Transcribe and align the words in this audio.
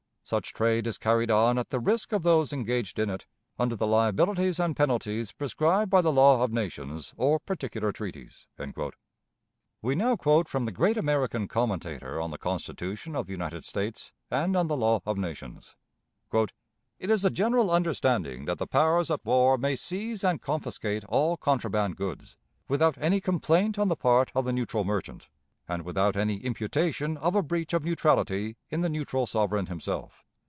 Such 0.23 0.53
trade 0.53 0.87
is 0.87 0.97
carried 0.97 1.29
on 1.29 1.57
at 1.57 1.71
the 1.71 1.79
risk 1.81 2.13
of 2.13 2.23
those 2.23 2.53
engaged 2.53 2.97
in 2.99 3.09
it, 3.09 3.25
under 3.59 3.75
the 3.75 3.85
liabilities 3.85 4.61
and 4.61 4.77
penalties 4.77 5.33
prescribed 5.33 5.91
by 5.91 5.99
the 5.99 6.11
law 6.13 6.41
of 6.41 6.53
nations 6.53 7.13
or 7.17 7.37
particular 7.37 7.91
treaties." 7.91 8.47
We 9.81 9.93
now 9.93 10.15
quote 10.15 10.47
from 10.47 10.63
the 10.63 10.71
great 10.71 10.95
American 10.95 11.49
commentator 11.49 12.21
on 12.21 12.29
the 12.29 12.37
Constitution 12.37 13.13
of 13.13 13.25
the 13.25 13.33
United 13.33 13.65
States 13.65 14.13
and 14.29 14.55
on 14.55 14.67
the 14.67 14.77
law 14.77 15.01
of 15.05 15.17
nations: 15.17 15.75
"It 16.33 16.53
is 17.09 17.25
a 17.25 17.29
general 17.29 17.69
understanding 17.69 18.45
that 18.45 18.57
the 18.57 18.67
powers 18.67 19.11
at 19.11 19.25
war 19.25 19.57
may 19.57 19.75
seize 19.75 20.23
and 20.23 20.41
confiscate 20.41 21.03
all 21.09 21.35
contraband 21.35 21.97
goods, 21.97 22.37
without 22.69 22.97
any 22.97 23.19
complaint 23.19 23.77
on 23.77 23.89
the 23.89 23.97
part 23.97 24.31
of 24.33 24.45
the 24.45 24.53
neutral 24.53 24.85
merchant, 24.85 25.27
and 25.67 25.83
without 25.85 26.17
any 26.17 26.37
imputation 26.37 27.15
of 27.17 27.33
a 27.33 27.41
breach 27.41 27.71
of 27.71 27.85
neutrality 27.85 28.57
in 28.69 28.81
the 28.81 28.89
neutral 28.89 29.25
sovereign 29.25 29.67
himself. 29.67 30.23